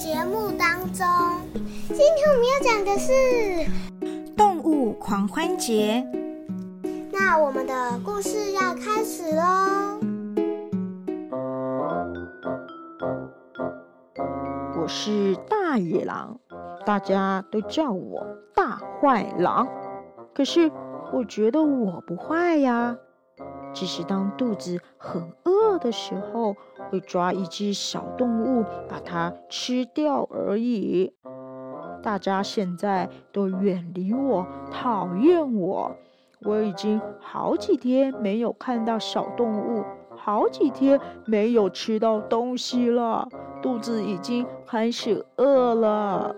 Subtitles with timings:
[0.00, 1.06] 节目当中。
[1.88, 3.12] 今天我们要讲的是
[4.34, 6.02] 动物狂欢节。
[7.12, 10.00] 那我们的故事要开始喽。
[14.80, 16.40] 我是大野狼，
[16.86, 19.68] 大家都叫我大坏狼。
[20.34, 20.72] 可是
[21.12, 22.96] 我觉得我不坏呀，
[23.72, 26.56] 只是当肚子很饿的时候，
[26.90, 31.12] 会抓一只小动物把它吃掉而已。
[32.02, 35.96] 大家现在都远离我，讨厌我。
[36.42, 39.84] 我已经好几天没有看到小动物，
[40.16, 43.28] 好几天没有吃到东西了，
[43.60, 46.34] 肚子已经开始饿了。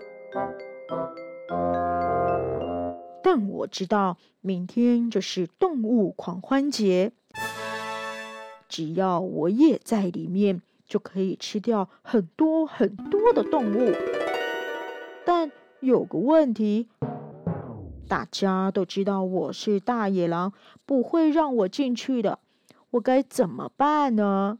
[3.23, 7.13] 但我知道明天就是动物狂欢节，
[8.73, 13.91] 只要我也在里面，就可以吃掉很多很多的动物。
[15.23, 16.89] 但有个问题。
[18.09, 20.53] 大家都知道我是大野狼，
[20.87, 22.39] 不会让我进去的。
[22.89, 24.57] 我该怎么办呢？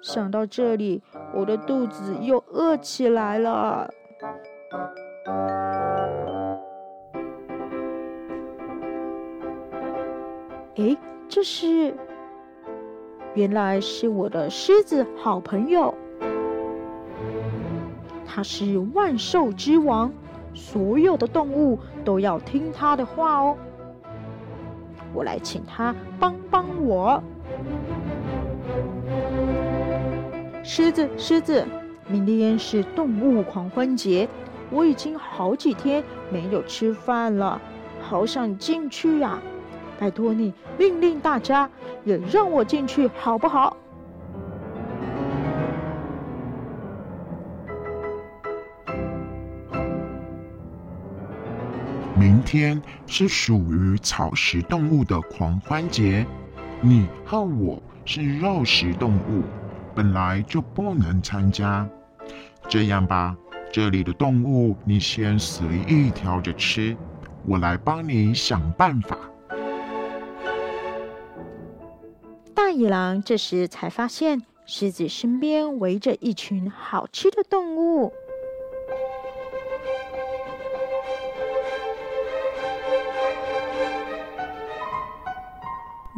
[0.00, 1.02] 想到这里，
[1.34, 3.90] 我的肚子又饿起来了。
[10.76, 10.96] 哎，
[11.28, 11.92] 这是……
[13.40, 15.94] 原来是我的狮子好朋友，
[18.26, 20.12] 他是万兽之王。
[20.52, 23.56] 所有的动物都要听他的话哦。
[25.14, 27.22] 我来请他帮帮我。
[30.62, 31.64] 狮子，狮子，
[32.08, 34.28] 明天是动物狂欢节，
[34.70, 37.58] 我已经好几天没有吃饭了，
[38.02, 39.38] 好想进去呀！
[39.98, 41.70] 拜托你，命令大家
[42.04, 43.76] 也让我进去，好不好？
[52.16, 56.26] 明天是属于草食动物的狂欢节，
[56.82, 59.42] 你和我是肉食动物，
[59.94, 61.88] 本来就不能参加。
[62.68, 63.34] 这样吧，
[63.72, 66.94] 这里的动物你先随意挑着吃，
[67.46, 69.16] 我来帮你想办法。
[72.70, 78.12] 大野狼这时才发现，狮子身边围着一群好吃的动物。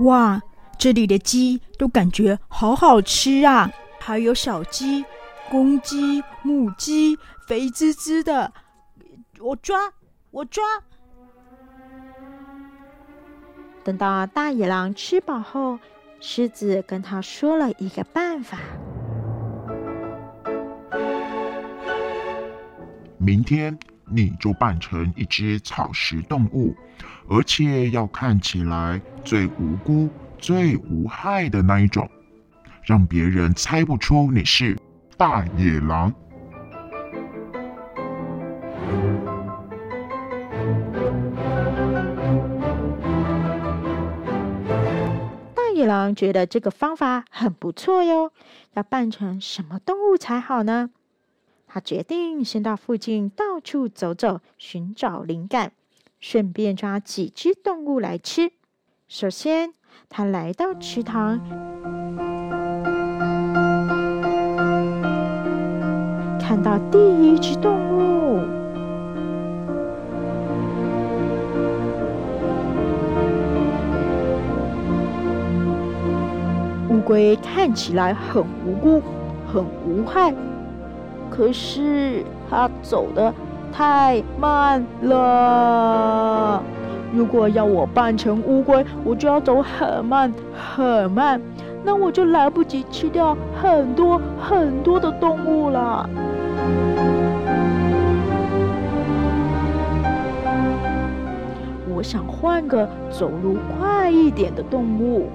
[0.00, 0.42] 哇，
[0.78, 3.70] 这里的鸡都感觉好好吃啊！
[3.98, 5.06] 还有小鸡、
[5.50, 7.16] 公鸡、母鸡，
[7.48, 8.52] 肥滋滋的。
[9.40, 9.90] 我抓，
[10.30, 10.62] 我抓。
[13.82, 15.78] 等到大野狼吃饱后，
[16.24, 18.56] 狮子跟他说了一个办法：
[23.18, 26.72] 明天你就扮成一只草食动物。
[27.28, 32.08] 而且要看起来最无辜、最无害的那一种，
[32.84, 34.78] 让别人猜不出你是
[35.16, 36.14] 大野狼。
[45.86, 48.32] 狼觉得这个方法很不错哟，
[48.74, 50.90] 要扮成什么动物才好呢？
[51.66, 55.72] 他决定先到附近到处走走，寻找灵感。
[56.20, 58.52] 顺便抓几只动物来吃。
[59.08, 59.74] 首先，
[60.08, 61.40] 他来到池塘，
[66.38, 68.40] 看到第一只动物——
[77.12, 79.02] 龟，看起来很无辜、
[79.46, 80.32] 很无害，
[81.28, 83.30] 可是它走的。
[83.70, 86.62] 太慢了！
[87.12, 91.40] 如果要我扮成乌龟，我就要走很慢很慢，
[91.84, 96.08] 那我就来不及吃掉很多很多的动物了。
[101.94, 105.30] 我想换个走路快一点的动物。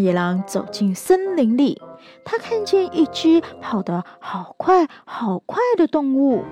[0.00, 1.80] 野狼走进森林里，
[2.24, 6.42] 他看见一只跑得好快、好快的动物，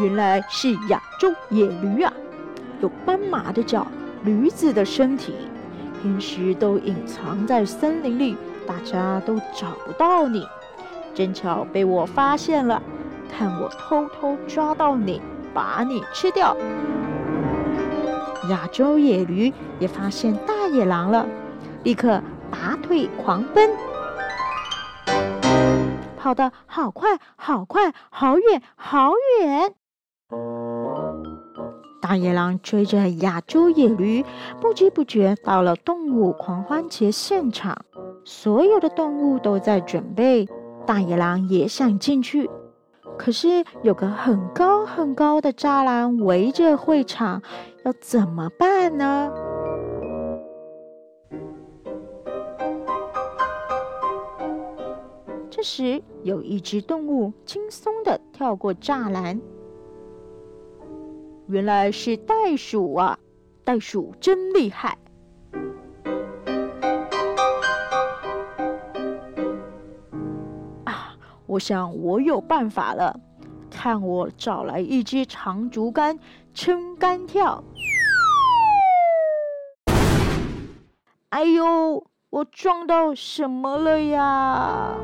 [0.00, 2.12] 原来是亚洲野驴啊！
[2.80, 3.86] 有斑马的脚，
[4.24, 5.32] 驴子的身体，
[6.02, 8.36] 平时都隐藏在森林里，
[8.66, 10.44] 大家都找不到你。
[11.14, 12.82] 正巧被我发现了，
[13.30, 15.20] 看我偷偷抓到你！
[15.58, 16.56] 把你吃掉。
[18.48, 21.26] 亚洲野驴也发现大野狼了，
[21.82, 23.68] 立刻拔腿狂奔，
[26.16, 29.10] 跑得好快，好快，好远，好
[29.40, 29.74] 远。
[32.00, 34.24] 大野狼追着亚洲野驴，
[34.60, 37.76] 不知不觉到了动物狂欢节现场。
[38.24, 40.46] 所有的动物都在准备，
[40.86, 42.48] 大野狼也想进去。
[43.18, 47.42] 可是有个很高很高的栅栏围着会场，
[47.84, 49.30] 要怎么办呢？
[55.50, 59.40] 这时，有一只动物轻松的跳过栅栏，
[61.48, 63.18] 原来是袋鼠啊！
[63.64, 64.96] 袋鼠真厉害。
[71.58, 73.18] 我想我有办法了，
[73.68, 76.16] 看我找来一支长竹竿
[76.54, 77.64] 撑杆跳。
[81.30, 84.94] 哎呦，我撞到什么了呀？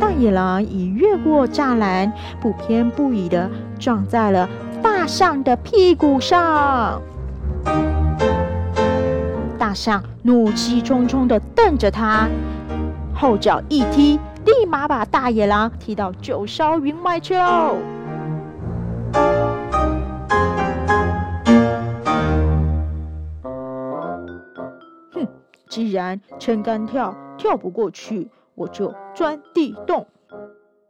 [0.00, 2.10] 大野狼已越过栅栏，
[2.40, 4.48] 不偏不倚的撞在了
[4.82, 7.02] 大象的屁股上。
[9.66, 12.28] 大象怒气冲冲的瞪着他，
[13.12, 17.74] 后脚一踢，立马把大野狼踢到九霄云外去喽！
[25.12, 25.26] 哼，
[25.68, 30.06] 既然撑杆跳跳不过去，我就钻地洞。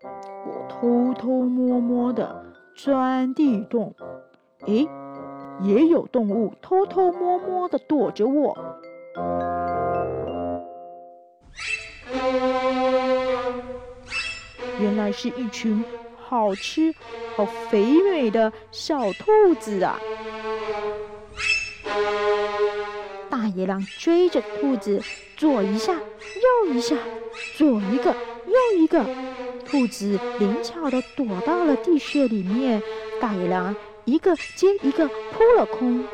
[0.03, 2.45] 我偷偷摸摸的
[2.75, 3.95] 钻地洞，
[4.67, 4.87] 诶。
[5.63, 8.57] 也有动物偷偷摸摸的躲着我，
[14.79, 15.83] 原来是一群
[16.17, 16.95] 好吃、
[17.35, 19.99] 好肥美的小兔子啊！
[23.31, 25.01] 大野狼追着兔子，
[25.37, 26.97] 左一下，右一下，
[27.57, 28.15] 左一个，
[28.47, 29.05] 右一个，
[29.65, 32.83] 兔子灵巧的躲到了地穴里面，
[33.21, 33.75] 大野狼。
[34.07, 36.05] 一个接一个扑了空，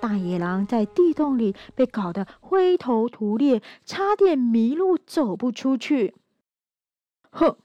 [0.00, 6.14] 大野狼在地洞里被搞得灰头土脸，差点迷路走不出去。
[7.30, 7.58] 哼，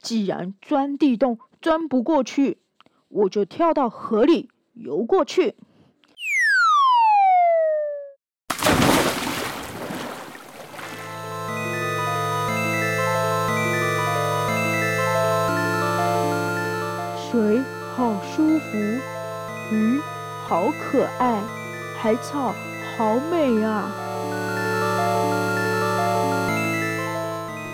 [0.00, 2.56] 既然钻地洞钻不过去，
[3.08, 5.56] 我就跳到河里游过去。
[20.48, 21.42] 好可爱，
[22.00, 22.54] 海草
[22.96, 23.90] 好美啊！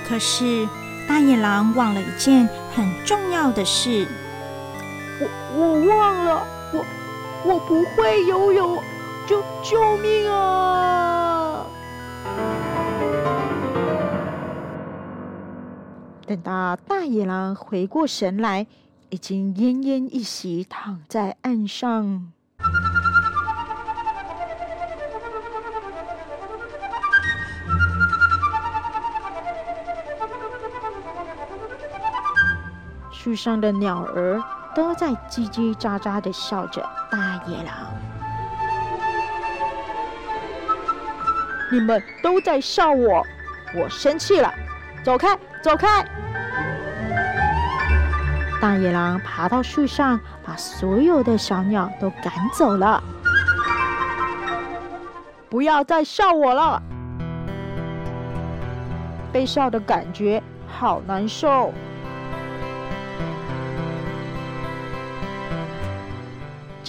[0.09, 0.67] 可是
[1.07, 4.09] 大野狼忘了一件很重要的事。
[5.21, 6.43] 我我忘了，
[6.73, 6.85] 我
[7.45, 8.79] 我不会游泳，
[9.27, 11.67] 救救命啊！
[16.27, 18.67] 等到大野狼回过神来。
[19.11, 22.33] 已经奄奄一息，躺在岸上。
[33.23, 34.43] 树上的鸟儿
[34.75, 36.83] 都在叽叽喳喳的笑着。
[37.09, 37.73] 大野狼，
[41.71, 43.25] 你们都在笑我，
[43.77, 44.53] 我生气了，
[45.05, 46.05] 走开，走开！
[48.61, 53.01] 大野狼爬到树上，把所有的小鸟都赶走了。
[55.49, 56.83] 不要再笑我了，
[59.33, 61.73] 被笑的感觉好难受。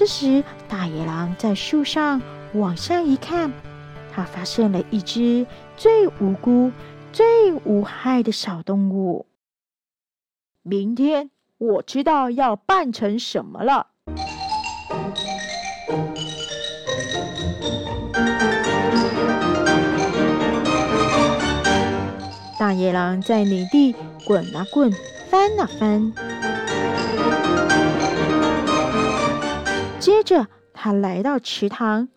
[0.03, 2.22] 这时，大野狼在树上
[2.55, 3.53] 往下一看，
[4.12, 6.74] 他发现了一只最无辜、
[7.13, 9.27] 最无害的小动物。
[10.62, 11.29] 明天。
[11.57, 13.88] 我知道要扮成什么了。
[22.60, 23.95] 大野狼在泥地
[24.25, 24.91] 滚啊滚，
[25.29, 26.33] 翻啊翻。
[30.03, 32.10] 接着，他来到池塘，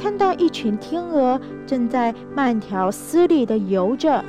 [0.00, 4.24] 看到一群天鹅正在慢条斯理的游着。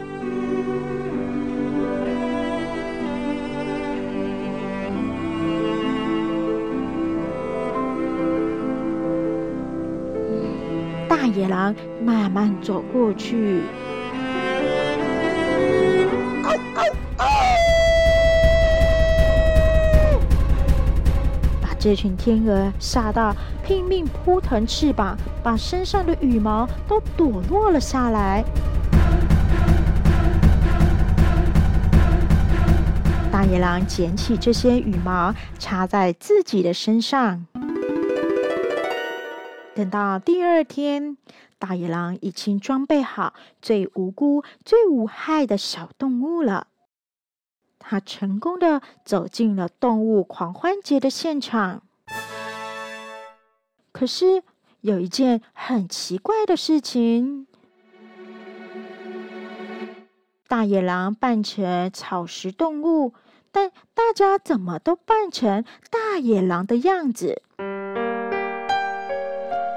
[11.08, 13.62] 大野狼慢慢走过去。
[21.84, 28.42] 这群天鹅吓到，拼命扑腾翅膀，把身上的羽毛都躲落了下来。
[33.30, 37.46] 大野狼捡起这些羽毛，插在自己的身上。
[39.76, 41.18] 等到第二天，
[41.60, 46.68] 大野狼已经装备好最无辜、最无害的小动物了。
[47.86, 51.84] 他成功的走进了动物狂欢节的现场，
[53.92, 54.42] 可是
[54.80, 57.46] 有一件很奇怪的事情：
[60.48, 63.14] 大野狼扮成草食动物，
[63.52, 67.44] 但大家怎么都扮成大野狼的样子，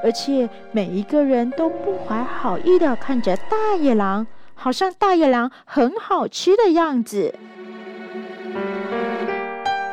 [0.05, 7.35] 而且每一个人都不怀好意的看着大野狼，好像大野狼很好吃的样子。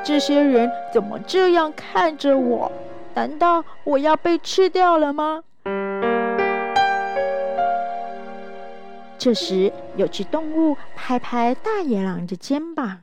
[0.03, 2.71] 这些人怎么这样看着我？
[3.13, 5.43] 难道我要被吃掉了吗？
[9.17, 13.01] 这时，有只动物拍拍大野狼的肩膀：“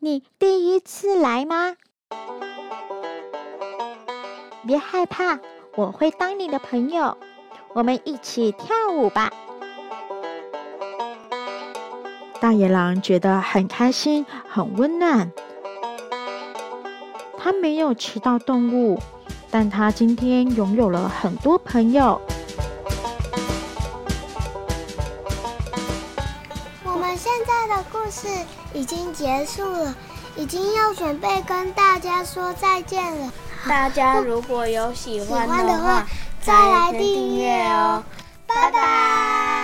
[0.00, 1.76] 你第一次来吗？
[4.66, 5.38] 别害怕，
[5.74, 7.18] 我会当你的朋友，
[7.74, 9.30] 我们一起跳舞吧。”
[12.42, 15.30] 大野狼觉得很开心，很温暖。
[17.38, 19.00] 他没有吃到动物，
[19.48, 22.20] 但他今天拥有了很多朋友。
[26.82, 28.26] 我们现在的故事
[28.74, 29.94] 已经结束了，
[30.34, 33.32] 已经要准备跟大家说再见了。
[33.68, 36.04] 大家如果有喜欢的话，
[36.40, 38.02] 再来订阅哦，
[38.48, 39.61] 拜拜。